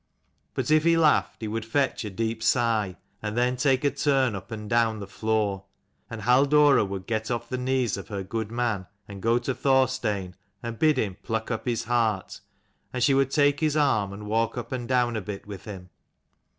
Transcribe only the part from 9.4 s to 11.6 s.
Thorstein and bid him pluck